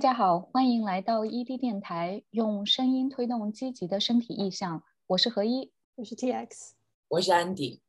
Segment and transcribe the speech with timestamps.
[0.00, 4.82] 家好，欢迎来到 ED 电台，用声音推动积极的身体意向。
[5.08, 6.70] 我是何一，我是 TX，
[7.08, 7.82] 我是安迪。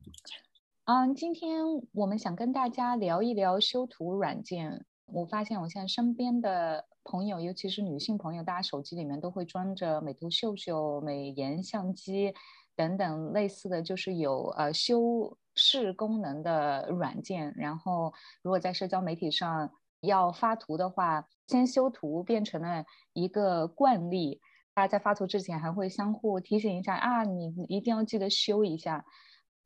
[0.83, 1.63] 嗯，今天
[1.93, 4.85] 我们想跟大家聊一聊修图软件。
[5.05, 12.33] 我发现我现在身边的朋友，尤其是女性朋友，大家手机里面都会装着美图秀秀、美颜相机
[12.75, 17.53] 等等类似的就是有呃修饰功能的软件。
[17.55, 22.83] 然后，如果在社交媒体上要发图的话，先修图变成了
[23.13, 24.41] 一个惯例，
[24.73, 29.05] 大家在发图之前还会相互提醒一下啊，你一定要记得修一下。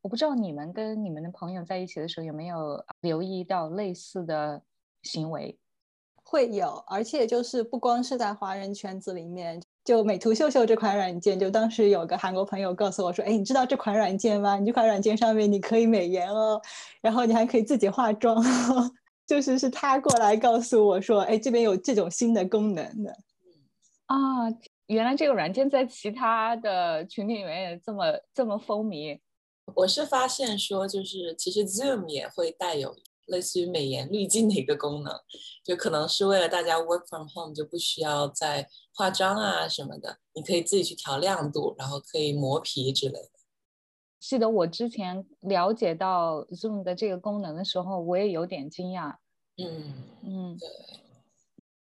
[0.01, 4.61] 我不知道你们跟你们的朋友在一起的时候有没有留意到类似的
[5.01, 5.57] 行为？
[6.23, 14.57] 会有，而且就是不光是在华人圈子里面，就美图秀秀这款软件，就当时有个韩国朋友告诉我说，哎，你知道这款软件吗？
[14.57, 16.59] 你这款软件上面你可以美颜哦，
[17.01, 18.43] 然后你还可以自己化妆。
[19.27, 23.11] 就是是他过来告诉我说，哎，这边有这种新的功能的。
[24.05, 24.17] 啊，
[24.87, 29.19] 原来这个软件在其他的群里面也这么这么风靡。
[29.73, 32.95] 我是发现说，就是其实 Zoom 也会带有
[33.25, 35.11] 类似于美颜滤镜的一个功能，
[35.63, 43.29] 就可能是为了大家 work from home 就不需要再化妆啊什么的，你可以自己去调亮度，然后可以磨皮之类的。
[44.19, 49.15] 记得我之前了解到 Zoom 的这个功能的时候，我也有点惊讶。
[49.57, 50.67] 嗯嗯，对。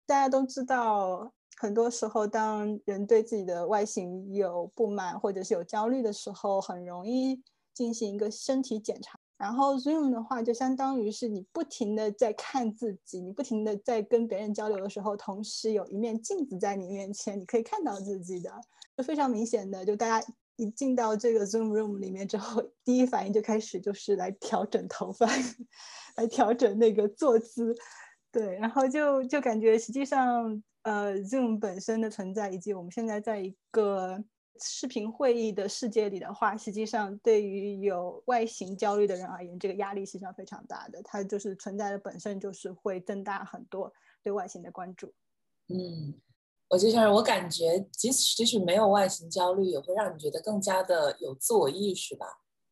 [0.06, 7.42] 大家都知道，很多时候，当人对自己的外形有不满或者是有焦虑的时候，很容易
[7.74, 9.18] 进行一个身体检查。
[9.36, 18.52] 然后 Zoom 的话，就相当于是你不停的在看自己，你不停的在跟别人交流的时候，同时有一面镜子在你面前，你可以看到自己的，
[18.96, 20.26] 就非常明显的，就大家。
[20.60, 25.26] 一进到这个 Zoom Room 里面之后，第一反应就开始就是来调整头发，
[26.16, 27.74] 来调整那个坐姿，
[28.30, 34.22] 对，然后就就感觉实际上，呃，Zoom 本身的存在，以及我们现在在一个
[34.62, 43.90] 视频会议的世界里的话，实际上对于有外形焦虑的人而言，这个压力实际上非常大的，它就是存在的本身就是会增大很多
[44.22, 45.12] 对外形的关注，
[45.68, 46.14] 嗯。
[46.70, 52.26] 我就像我感觉，即使即使没有外形焦虑，也会让你觉得更加的有自我意识吧。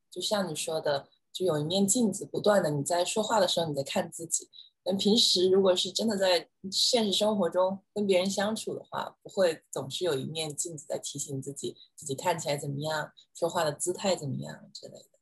[0.09, 4.48] 就像你说的，就有一面镜子，不断的你在说话的时候你在看自己。
[4.84, 15.19] 但平时如果是真的在现实生活中跟别人相处的话，不会总是有一面镜子在提醒自己自己看起来怎么样，说话的姿态怎么样之类的。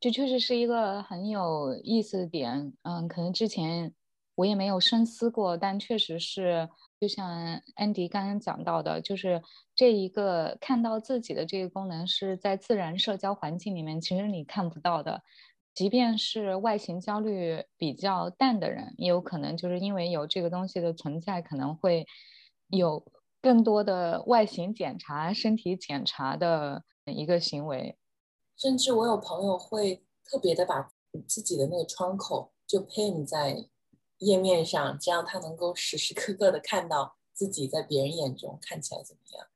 [0.00, 2.72] 这确实是一个很有意思的点。
[2.80, 3.94] 嗯，可能之前
[4.36, 6.70] 我也没有深思过，但确实是。
[6.98, 9.42] 就像安迪刚刚讲到的，就是
[9.74, 15.22] 这一个看到自己的这个功能是在自然社交环境里面，其实你看不到的。
[15.74, 22.06] 即便是外形焦虑比较淡的人，也有可能就是因为有这个东西的存在，可能会
[22.68, 23.04] 有
[23.42, 27.98] 更多的外形检查、身体检查的一个行为。
[28.56, 30.90] 甚至我有朋友会特别的把
[31.26, 33.68] 自己的那个窗口就 pin 在。
[34.18, 39.46] 页面上，这样他能够时时刻刻的看到自己在别人眼中看起来怎么样。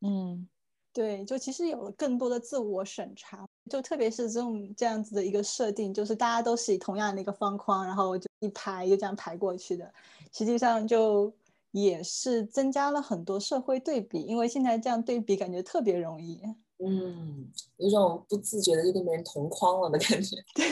[0.00, 0.48] 嗯，
[0.92, 9.92] 对，就其实有了更多的自我审查，就特别是这种这样子的一个设定，就是大家都是以同样的一个方框，然后就一排就这样排过去的，
[10.32, 11.32] 实际上就
[11.70, 16.42] 也是增加了很多社会对比，因为现在这样对比感觉特别容易。
[16.84, 20.36] 嗯，有种不自觉的就跟别人同框了的感觉。
[20.52, 20.66] 对，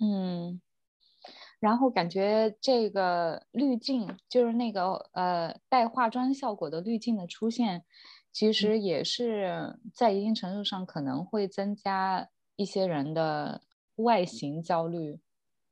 [0.00, 0.60] 嗯。
[1.62, 7.84] 然后感觉这个滤镜，就是那个呃带化妆效果的滤镜的出现，
[8.32, 13.62] 其实也是在一定程度上可能会增加一些人的
[13.94, 15.20] 外形焦虑。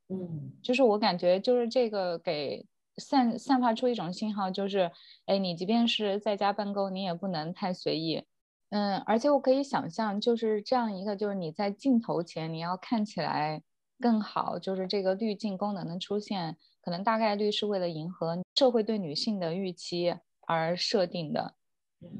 [0.09, 2.65] 嗯，就是我感觉就是这个给
[2.99, 4.93] 散散发出一种信号，就是
[5.27, 8.23] 哎，你即便是在家办公，你也不能太随意。
[8.69, 13.64] 嗯，而且我可以想象，就是这样一个，就是你在镜头前你要看起来。
[14.00, 21.55] 更好就是这个滤镜功能的出现，可能大概率是为了迎合社会对女性的预期而设定的，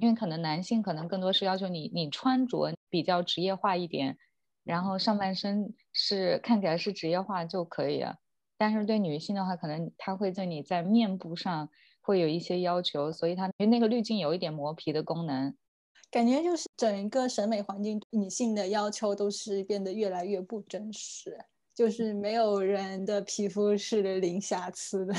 [0.00, 4.19] 因为可能男性可能更多是要求你你穿着比较职业化一点，
[4.62, 8.19] 然后上半身是看起来是职业化就可以了，
[8.59, 11.71] 但是对女性的话，可能他会对你在面部上
[12.03, 15.56] 会有一些要求，所以它因为那个滤镜有一点磨皮的功能，
[16.11, 21.38] 感觉就是整个审美环境女性的要求都是变得越来越不真实。
[21.81, 25.15] 就是没有人的皮肤是零瑕疵的，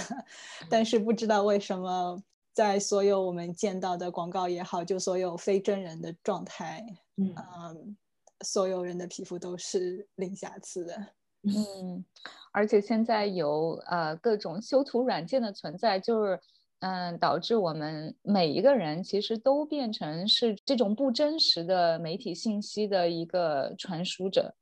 [0.70, 2.22] 但是不知道为什么，
[2.54, 6.86] 在所有我们见到的广告也好，就所有非真人的状态，
[7.18, 7.98] 嗯，
[8.46, 10.96] 所有人的皮肤都是零瑕疵的。
[11.50, 12.06] 嗯，
[12.52, 16.40] 而且现在有呃各种修图软件的存在，就是
[16.82, 24.54] 嗯，导致我们每一个人其实都变成是这种不真实的媒体信息的一个传输者。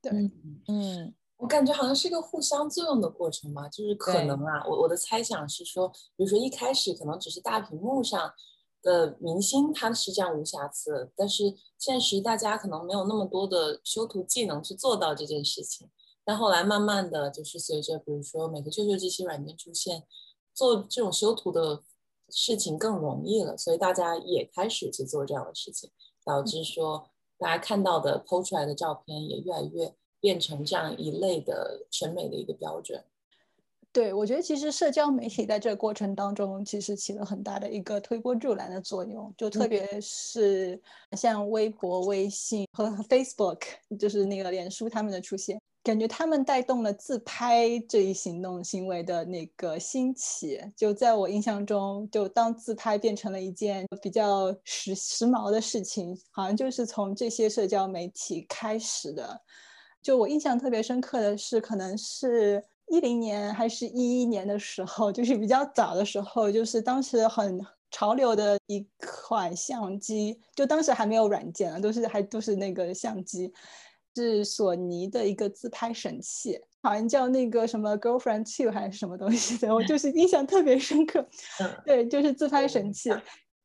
[0.00, 0.12] 对，
[0.68, 8.32] 嗯，我感觉好像是一个互相作用的过程吧，就是可能啊，我我的猜想是说，比如说一开始可能只是大屏幕上
[8.82, 15.88] 的明星他是这样无瑕疵，但是现实大家可能没有那么多的修图技能去做到这件事情。
[16.24, 20.04] 但后来慢慢的就是随着比如说美图秀秀这些软件出现，
[20.52, 21.84] 做这种修图的
[22.28, 25.90] 事情更容易了，所以大家也开始去做这样的事情，
[26.24, 27.08] 导致说
[27.38, 29.94] 大家看到的 PO 出来的照片也越来越。
[30.20, 33.02] 变成这样一类的审美的一个标准。
[33.90, 39.32] 对，我觉得其实社交媒体在这个过程当中，其实起了很大的一个推波助澜的作用。
[39.36, 40.80] 就特别是
[41.12, 43.60] 像微博、微信和 Facebook，
[43.98, 50.60] 就是那个脸书他们的出现，感觉他们带动了自拍这一行动行为的那个兴起。
[50.76, 59.40] 就在我印象中，就当自拍变成了一件比较时时髦的事情，好像就是从这些社交媒体开始的。
[60.02, 67.60] 就我印象特别深刻的是，可能是一零年还是一一年的时候，就是比较早的时候，就是当时很
[67.90, 73.52] 潮流的一款相机，就当时还没有软件啊，都是还都是那个相机，
[74.14, 81.26] 是索尼的一个自拍神器，好像叫那个什么 Girlfriend Two 还是什么东西的，我就是印象特别深刻。
[81.84, 83.10] 对，就是自拍神器，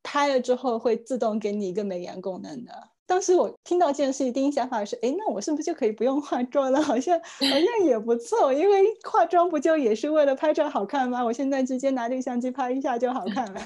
[0.02, 2.72] 拍了之后会自动给你一个美颜功能的。
[3.06, 6.80] 当时我听到这件事情，第一想法是：哎，那我是不是就可以不用化妆了？
[6.82, 11.22] 好像好像也不错，因为化妆不就也是为了拍照好看吗？
[11.22, 13.60] 我现在直接拿这个相机拍一下就好看了。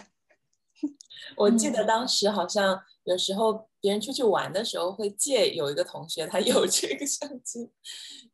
[1.36, 7.70] 我记得当时好像有时候别人出去玩的时候会借有一个同学，他有这个相机，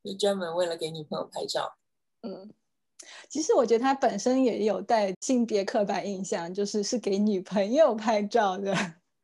[0.02, 1.74] 就专门为了给女朋友拍照。
[2.22, 2.50] 嗯，
[3.28, 8.74] 其实我觉得他本身也有带性别刻板印象，就是是给女朋友拍照的。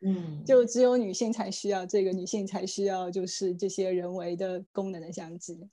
[0.03, 5.69] 嗯，就只有女性才需要这个，女性才需要就是这些人为的功能的相机。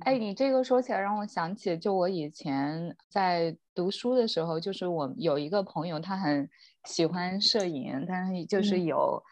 [0.00, 6.48] 哎，你这个说起来让我想起，就我以前在读书的时候，就是我有一个朋友，他很
[6.84, 9.22] 喜欢摄影，但是就是有。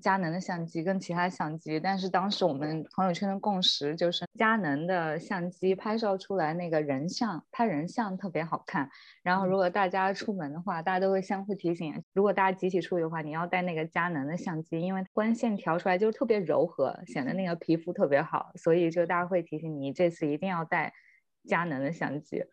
[0.00, 8.90] 佳能的相机跟其他相机，但是当时我们朋友圈的共识就是佳能的相机拍照出来那个人像，拍人像特别好看。
[9.22, 20.92] 然后如果大家出门的话，大家都会相互提醒，如果大家集体出去的话，你要带那个佳能的相机，因为光线调出来就是特别柔和，显得那个皮肤特别好，所以就大家会提醒你这次一定要带
[21.46, 22.44] 佳能的相机。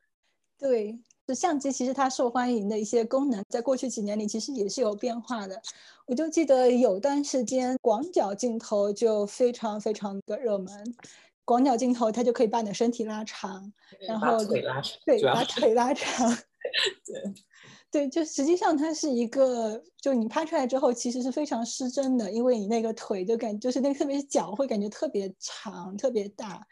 [0.60, 1.00] 对。
[1.34, 5.62] 相机其实它受欢迎的一些功能，在过去几年里其实也是有变化的。
[6.06, 10.96] 我就记得有段时间广角镜头就非常非常的热门，
[11.46, 13.72] 广角镜头它就可以把你的身体拉长，
[14.08, 16.30] 然后腿拉长，对，把腿拉长，
[17.06, 17.34] 对，
[17.90, 26.68] 对，就实际上它是一个，就你拍出来之后其实是非常失真的，因为你那个腿就感就是那个特别是脚会感觉特别长、特别大。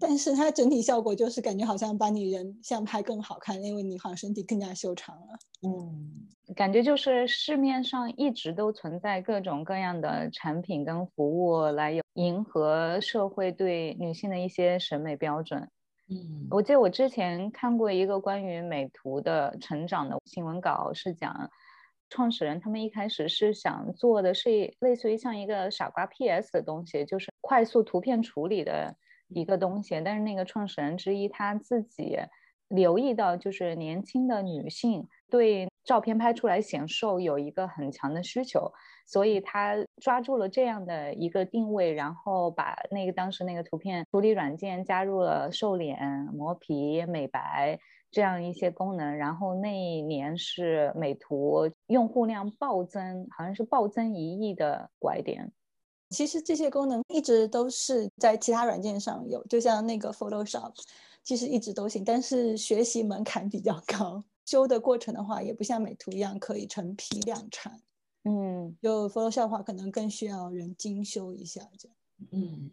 [0.00, 5.38] 但是它整体效果就是感觉好像把你人像拍更好看，因为你好像身体更加修长了。
[5.62, 15.68] 嗯，感觉就是市面上一直都存在各种各样的产品跟服务来迎合社会对女性的一些审美标准。
[16.08, 21.48] 嗯，我记得我之前看过一个关于美图的成长的新闻稿，是讲
[22.10, 28.96] 创始人他们一开始是想做的是类似于像一个傻瓜 PS 的东西，就是快速图片处理的。
[29.28, 32.18] 一个东西，但是那个创始人之一他自己
[32.68, 38.72] 留意到，就是年轻的女性对照片拍出来显瘦有一个很强的需求，
[39.06, 46.00] 所以他抓住了这样的一个定位，然后把那个当时那个图片处理软件加入了瘦脸、
[46.32, 47.78] 磨皮、美白
[48.10, 55.52] 这样一些功能，然后那一年是美图用户量暴增，好像是暴增一亿的拐点。
[56.14, 60.72] 其实这些功能一直都是在其他软件上有，就像那个 Photoshop，
[61.24, 67.80] 其实一直都行，但是学习门槛比较高，修的过程的话也不像美图一样可以成批量产。
[68.22, 71.96] 嗯，就 Photoshop 话可能更需要人精修一下这样。
[72.30, 72.70] 嗯，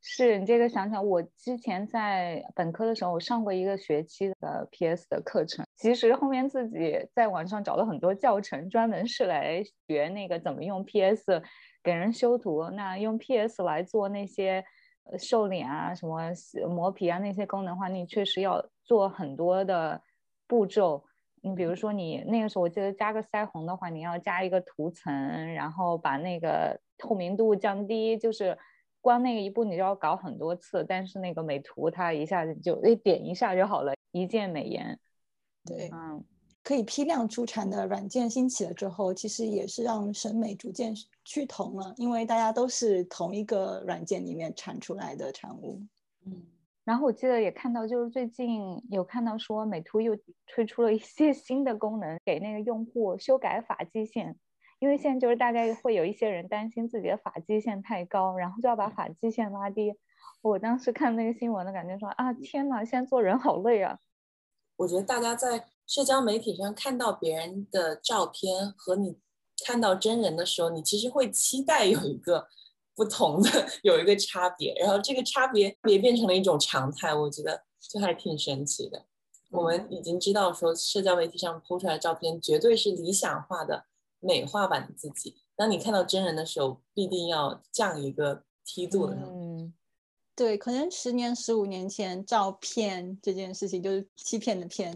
[0.00, 11.42] 是你这个想想，我之前在本科的时候，我上过一个学期的 PS 的课程，其实后面自己在网上找了很多教程，专门是来学那个怎么用 PS。
[11.86, 14.64] 给人修图，那用 PS 来做那些
[15.16, 16.18] 瘦脸啊、什么
[16.68, 20.02] 磨皮啊那些功能的话，你确实要做很多的
[20.48, 21.04] 步骤。
[21.42, 28.58] 你比如说，你那个时候我记得加个腮红的话，你要加一个涂层，然后把那个透明度降低，就是
[29.00, 30.84] 光那个一步你就要搞很多次。
[30.84, 34.98] 但是那个美图它一下子就诶点一下就好了，一键美颜。
[35.64, 36.24] 对，嗯。
[36.66, 40.92] 可以批量出产的软件兴起了之后，其实也是让审美逐渐
[41.24, 45.80] 趋同了，因为大家都是同一个软件里面产出来的产物。
[46.24, 46.42] 嗯，
[46.82, 50.18] 然后我记得也看到，就是最近有看到说美图又
[50.48, 54.36] 推出了一些新的功能，给那个用户修改发际线，
[54.80, 59.94] 因为现在就是大概会有一些人担心自己的发际线太高，然后就要把发际线拉低。
[60.42, 64.00] 我当时看那个新闻的感觉说啊，天呐，现在做人好累啊！
[64.74, 65.64] 我觉得大家在。
[65.86, 69.16] 社交媒体上看到别人的照片和你
[69.64, 72.48] 看到真人的时候，你其实会期待有一个
[72.94, 73.50] 不同的，
[73.82, 77.14] 有一个差别，然后这个差别也变成了一种常态。
[77.14, 79.06] 我觉得就还挺神奇的。
[79.50, 83.84] 我们已经知道说，社交媒体上拍出来的照片绝对是理想化的
[84.18, 85.36] 美化版的自己。
[85.54, 89.14] 当你看到真人的时候，必定要降一个梯度的。
[89.14, 89.45] 嗯。
[90.36, 94.94] 对，可能十年、十五年前，照片这件事情就是欺骗的骗，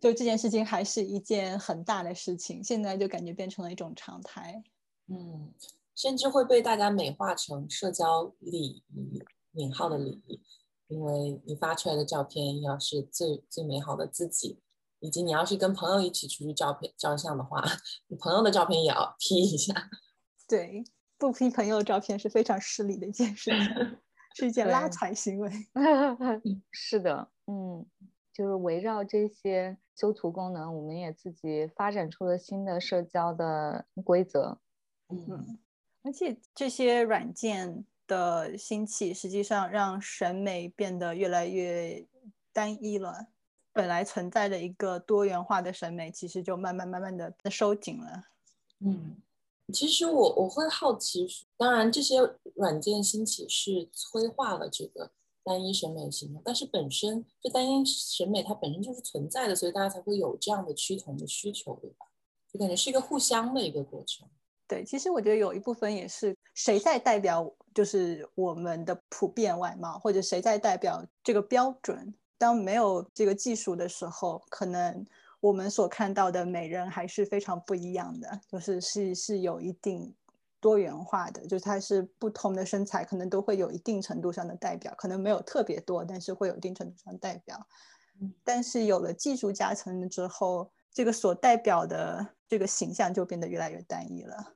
[0.00, 2.62] 就这件事情还是一件很大的事情。
[2.64, 4.60] 现在就感觉变成了一种常态，
[5.06, 5.54] 嗯，
[5.94, 9.22] 甚至会被大家美化成社交礼仪
[9.54, 10.40] （引号的礼仪），
[10.88, 14.58] 因为你发出来的照片要是最最美好的自己，
[14.98, 17.62] 以及你要是跟朋友一起出去照片照相的话，
[18.08, 19.88] 你朋友的照片也要 P 一下。
[20.48, 20.82] 对，
[21.18, 23.98] 不 P 朋友照片是非常失礼的一件事情。
[24.34, 25.50] 是一件拉踩行为，
[26.70, 27.84] 是的，嗯，
[28.32, 34.58] 就是围绕这些修图功能，我们也自己发展出了新的社交的规则，
[35.08, 35.58] 嗯，
[36.02, 42.06] 而且这些软件的兴起，实际上让审美变得越来越
[42.52, 43.28] 单一了，
[43.72, 48.24] 本来存在的一个多元化的审美，其实就慢慢慢慢的收紧了，
[48.80, 49.16] 嗯。
[49.72, 51.26] 其实我我会好奇，
[51.56, 52.18] 当然这些
[52.54, 55.10] 软件兴起是催化了这个
[55.42, 62.06] 单一审美型的，但是本身这单一审美它本身就是存在的，所以大家才会有这样的趋同的需求，对吧？
[62.52, 64.28] 就感觉是一个互相的一个过程。
[64.68, 72.14] 对，其实我觉得有一部分也是谁在代表，就是我们的普遍外貌，或者谁在代表这个标准。
[72.38, 75.06] 当没有这个技术的时候，可能。
[75.42, 80.14] 我们所看到的美人还是非常不一样的，就是是是有一定
[80.60, 87.58] 多元化的，就是它是不同的身材，可能都会有一定程度上的代表，可能没有特别多，但是会有一定程度上代表。
[88.44, 94.54] 但是有了技术加成之后，这个所代表的这个形象就变得越来越单一了。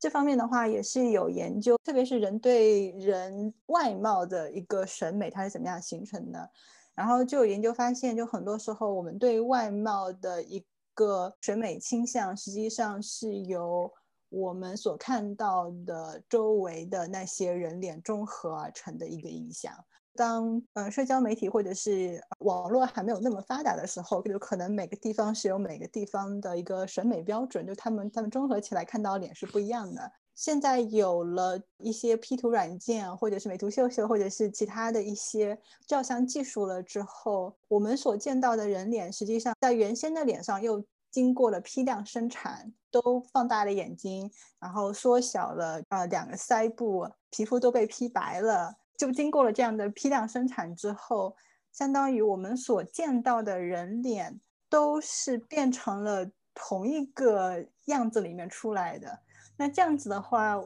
[0.00, 6.50] 这方面的话也是有研究，特别是人对人外貌的一个审美，它是怎么样形成的？
[6.94, 13.90] 然后就有研究发现，就很多时候我们对外貌的一个审美倾向，实际上是由
[14.28, 19.72] 我们所看到的周围的那些人脸综合而成的一个影响。
[20.14, 30.12] 当呃社交媒体或者是网络还没有那么发达的时候，就可能每个地方是有每个地方的一个审美标准，就他们他们综合起来看到脸是不一样的。
[30.42, 35.56] 现在有了一些 P 图软件，或者是美图秀秀，或者是其他的一些
[35.86, 51.36] 照相技术了之后，我们所见到的人脸，实际上在原先的脸上又经过了批量生产，都放大了眼睛，然后缩小了呃两个腮部，皮肤都被 P 白了，就经过了这样的批量生产之后，
[51.70, 59.20] 相当于我们所见到的人脸都是变成了同一个样子里面出来的。
[59.56, 60.60] 那这样子的话，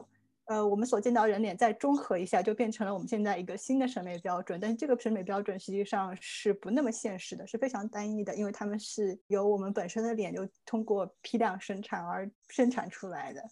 [0.45, 4.59] 呃，我们所见到人脸再综合一下，就变成了我们现在一个新的审美标准。
[4.59, 13.43] 但是这个审美标准实际上是不那么现实的，是非常单一的，因为他们是由我们本身的脸就通过批量生产而生产出来的，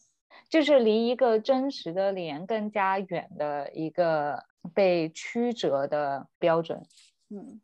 [0.49, 4.41] 就是离一个真实的脸更加远的一个
[4.73, 6.81] 被曲折的标准。
[7.29, 7.59] 嗯，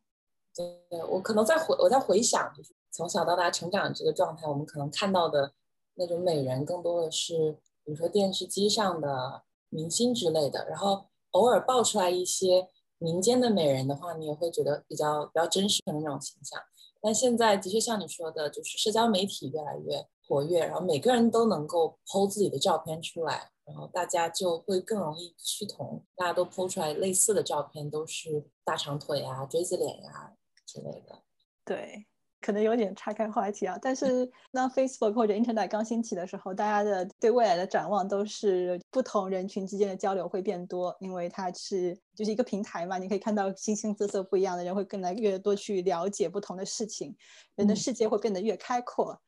[0.54, 5.54] 对，我可能在回我在回想，就是从小到大成长这个状态，我们可能看到的。
[6.02, 7.54] 那种美人更多的是，
[7.86, 12.68] 比如说电视机上的明星之类的，然后偶尔爆出来一些
[12.98, 16.60] 民间的美人的话，你也会觉得比较比较真实的那种形象。
[17.00, 31.22] 但现在的确像你说的，就是社交媒体越来越活跃，然后每个人都能够剖自己的照片出来，然后大家就会更容易趋同，大家都剖出来类似的照片，都是大长腿啊、锥子脸呀之类的。
[31.64, 32.08] 对。
[32.42, 47.16] 可能有点岔开话题啊，但是当 Facebook 或者 Internet 刚兴起的时候，大家的对未来的展望都是不同人群之间的交流会变多，因为它是就是一个平台嘛，你可以看到形形色色不一样的人，会更来越多去了解不同的事情，
[47.56, 49.22] 人的世界会变得越开阔。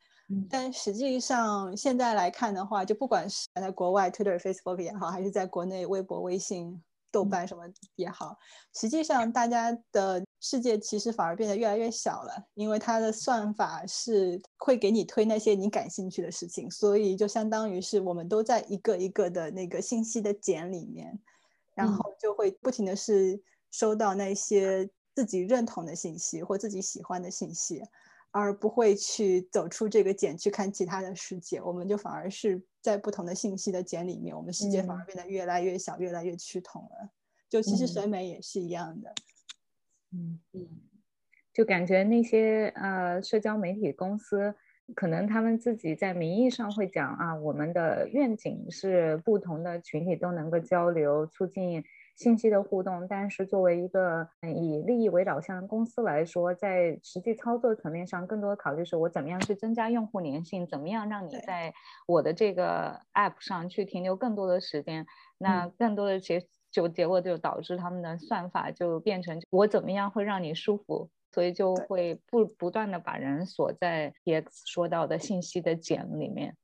[0.50, 7.63] 但实际上现在来看的话，就不管是在国外 Twitter、Facebook 也好，还是在国内微博、微信、豆瓣什么
[7.96, 8.36] 也好，
[8.74, 10.24] 实际上大家的。
[10.46, 21.18] 世界其实反而变得越来越小了，因为它的算法是会给你推那些你感兴趣的事情，所以就相当于是我们都在一个一个的那个信息的茧里面，
[21.74, 27.82] 然后就会不停的是收到那些自己认同的信息或自己喜欢的信息，
[28.32, 37.10] 而不会去走出这个茧去看其他的世界，我们就反而是在不同的信息的茧里面，我们世界反而变得越来越小，越来越趋同了。
[37.50, 39.10] 就其实审美也是一样的。
[39.10, 39.16] 嗯
[40.13, 40.67] 嗯嗯，
[41.51, 44.53] 就感觉那些呃社交媒体公司，
[44.96, 51.84] 可能他们自己在名义上会讲啊，我们的愿景是不同的群体都能够交流，促进
[52.15, 53.08] 信息的互动。
[53.08, 61.74] 但是作为一个以利益为导向的公司来说，在实际操作层面上，更多的考虑是我怎么样去增加用户粘性，怎么样让你在
[62.08, 65.08] 我的这个 app 上去停留更多的时间，
[65.39, 66.46] 那更多的结。
[66.74, 76.58] 就结果就导致他们的算法就变成我怎么样会让你舒服，所以就会不不断的把人锁在 X 说到的信息的茧里面。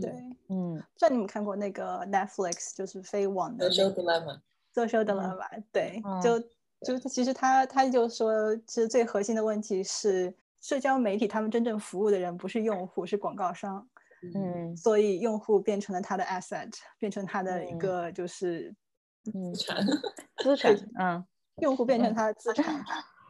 [0.00, 0.10] 对，
[0.48, 6.40] 嗯，像你们看过那个 Netflix 就是非网的 Social Dilemma，Social Dilemma，对，就
[6.84, 13.88] 就其实他他就说，其实最核心的问题是社交媒体他们真正服务的人不是用户，是广告商。
[14.34, 18.74] 嗯，所以用户变成了他的 asset，变成他的一个就是。
[19.22, 19.86] 资产，
[20.42, 21.24] 资产，嗯，
[21.56, 22.84] 用户变成他的资产，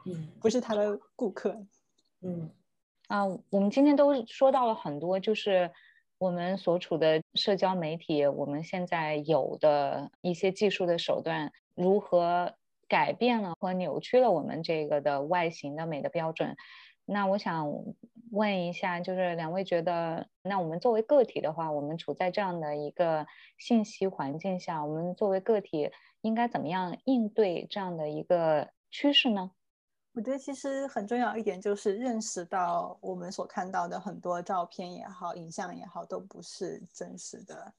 [0.06, 1.56] 嗯，不是他的顾客，
[2.22, 2.50] 嗯，
[3.08, 5.70] 啊，我们今天都说到了很多，就是
[6.18, 12.54] 我们所处的社交媒体，我们现在有的一些技术的手段，如何
[12.88, 16.56] 改变了和扭曲了我们这个的外形的美的标准。
[17.04, 17.68] 那我想
[18.32, 23.26] 问一下，就是两位觉得，那我们作为个体的话，我们处在这样的一个
[23.58, 25.90] 信息环境下，我们作为个体
[26.22, 29.50] 应该怎么样应对这样的一个趋势呢？
[30.14, 37.72] 我觉得其实很重要一点就是认识到，我们所看到的很多照片也好，影像也好，都不是真实的，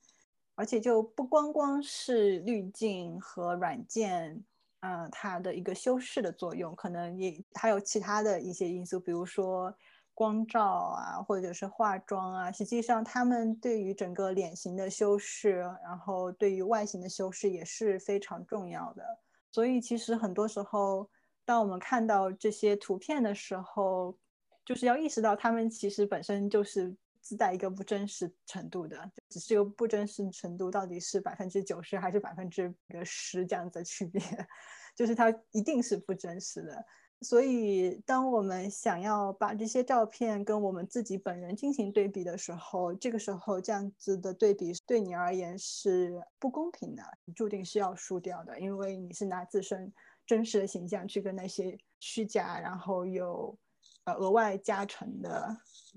[0.53, 4.43] 而且就不光光是滤镜和软件。
[4.85, 9.73] 嗯，它的一个修饰的作用，可能也还有其他的一些因素，比如说
[10.13, 12.51] 光照啊，或者是化妆啊。
[12.51, 19.03] 实际上，他们对于整个脸型的修饰，然后对于外形的修饰也是非常重要的。
[19.51, 21.09] 所以，其实很多时候，
[21.45, 24.17] 当我们看到这些图片的时候，
[24.65, 34.21] 就是要意识到，他们其实本身就是自带一个不真实程度的，只是个不真实程度到底是百分之九十还是百分之个十这样子的区别。
[34.95, 36.85] 就是它一定是不真实的，
[37.23, 49.91] 所以当我们想要把这些照片跟我们自己本人进行对比的时候，这个时候这样子的对比对你而言是不公平的，注定是要输掉的，因为你是拿自身
[50.25, 53.57] 真实的形象去跟那些虚假然后有
[54.03, 55.31] 呃额外加成的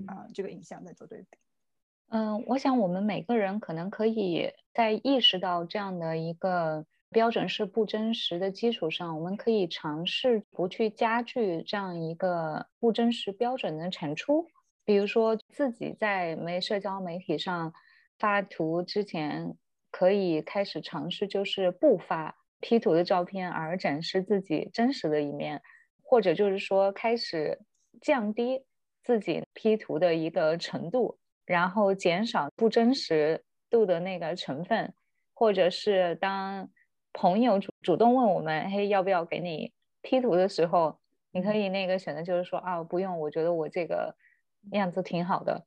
[0.07, 1.39] 啊这个影像在做对比。
[2.09, 6.87] 嗯，我想我们每个人可能可以在意识到这样的一个。
[7.11, 14.47] 标准是不真实的基础上，我们可以尝试不去加剧这样一个不真实标准的产出。
[14.85, 17.73] 比如说，自己在没社交媒体上
[18.19, 19.57] 发图之前，
[19.91, 25.63] 可以开始尝试，就是不发 P 图的照片，而展示自己真实的一面，
[26.03, 27.61] 或者就是说开始
[28.01, 28.65] 降低
[29.03, 34.93] 自己 P 图的一个程度，然后减少不真实度的那个成分，
[35.33, 36.69] 或者是当。
[37.19, 40.99] 朋友主主动问我们，嘿，要不要给你 P 图的时候，
[41.33, 44.15] 你可以那个选择就是说啊，不用，我觉得我这个
[44.73, 45.67] 样子挺好的。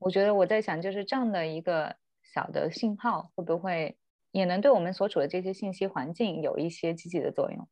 [0.00, 1.94] 我觉得我在想，就是这样的一个
[2.34, 3.96] 小的信号，会不会
[4.32, 7.68] 也能对我们所处的这些信息环境有一些积极的作用？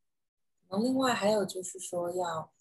[0.69, 2.53] 然后另外还有就是说，要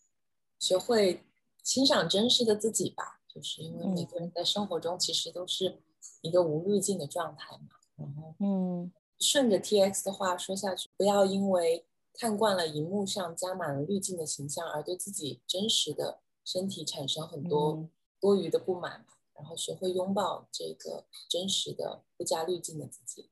[0.57, 1.21] 学会
[1.61, 5.77] 欣赏真实的自己吧，就是因为每个人在生活中其实都是
[6.23, 7.67] 一个无滤镜的状态嘛。
[7.95, 8.91] 然后，嗯。
[9.19, 17.89] 顺着 T X 的话说下去，不要因为看惯了荧幕上加满了滤镜的形象，而对自己真实的身体产生很多
[18.21, 19.05] 多余的不满，
[19.35, 23.29] 然后学会拥抱这个真实的、不加滤镜的自己。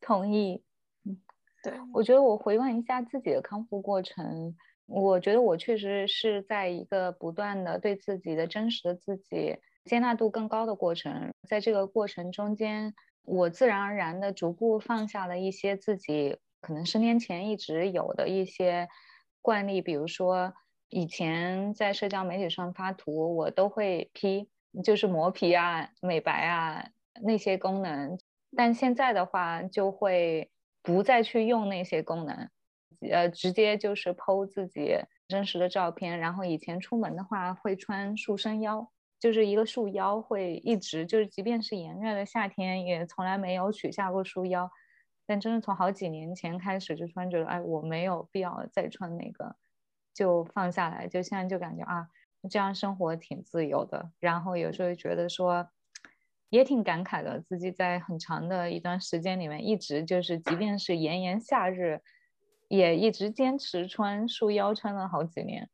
[0.00, 0.64] 同意。
[1.04, 1.22] 嗯，
[1.62, 12.92] 对，我觉得我回望一下自己的康复过程，我觉得我确实是在一个不断的对自己的真实的自己接纳度更高的过程，在这个过程中间。
[13.26, 18.88] 我自然而然的逐步放下了一些自己可能十年前一直有的一些
[19.42, 20.54] 惯例，比如说
[20.88, 24.48] 以前在社交媒体上发图，我都会 P，
[24.82, 26.88] 就是磨皮啊、美白啊
[27.22, 28.18] 那些功能，
[28.56, 30.50] 但现在的话就会
[30.82, 32.50] 不再去用那些功能，
[33.10, 34.96] 呃，直接就是剖自己
[35.28, 36.18] 真实的照片。
[36.18, 44.70] 然后以前出门的话会穿束身腰，就是一个束腰，会一直就是即便是炎热的夏天，也从来没有取下过束腰。
[45.28, 49.56] 但真的从好几年前开始，就突然觉得，哎，我没有必要再穿那个，
[50.14, 51.08] 就放下来。
[51.08, 52.08] 就现在就感觉啊，
[52.48, 54.12] 这样生活挺自由的。
[54.20, 55.68] 然后有时候觉得说，
[56.48, 62.00] 也挺感慨的，自己在很长的一段时间里面，一直就是，即便是炎炎夏日，
[62.68, 65.68] 也一直坚持穿束腰，穿了好几年。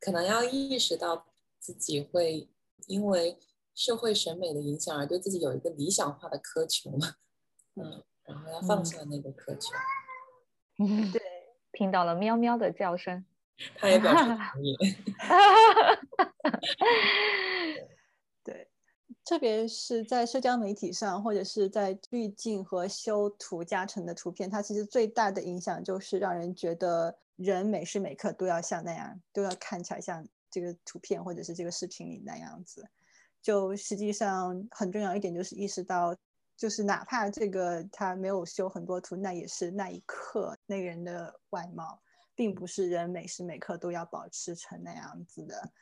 [0.00, 1.26] 可能要意识到
[1.60, 2.48] 自己会
[2.86, 3.38] 因为
[3.74, 7.14] 社会审美的影响而对自己有一个理想化的苛求嘛，
[7.76, 8.04] 嗯。
[8.26, 9.72] 然后要放下那个苛求。
[10.78, 11.20] 嗯，对，
[11.72, 13.24] 听到了喵喵的叫声，
[13.74, 14.76] 他也表示同意。
[18.44, 18.68] 对，
[19.24, 32.86] 特别是在社交媒体上，或者是在滤镜和修图加成的图片，它其实最大的影响就是让人觉得人每时每刻都要像那样，都要看起来像这个图片或者是这个视频里那样子。
[33.40, 36.16] 就实际上很重要一点就是意识到。
[36.56, 41.98] 就是哪怕这个他没有修很多图，那也是那一刻那个人的外貌，
[42.34, 45.72] 并不是人每时每刻都要保持成那样子的。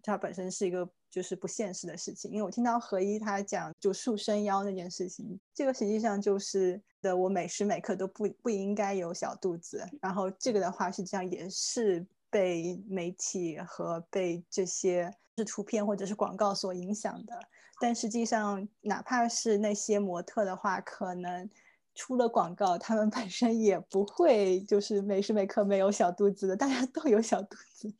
[0.00, 2.30] 它本身是一个就是不现实的事情。
[2.30, 9.84] 因为我听到何一他讲就束身腰那件事情，这个实际上就是的，我每时每刻都不不应该有小肚子。
[10.00, 17.38] 然后这个的话，实际上也是被媒体和被这些是图片或者是广告所影响的。
[17.80, 21.48] 但实际上，哪怕是那些模特的话，可能
[21.94, 27.94] 出了广告，他们本身也不会就是每时每刻没有小肚子的，大家都有小肚子。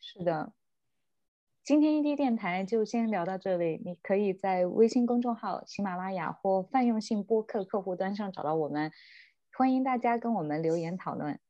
[0.00, 0.52] 是的，
[1.64, 3.80] 今天一滴电台就先聊到这里。
[3.84, 8.92] 你可以在微信公众号、喜马拉雅或泛用性播客客户端上找到我们，
[9.56, 11.40] 欢迎大家跟我们留言讨论。